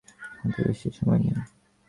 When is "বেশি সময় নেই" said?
0.67-1.33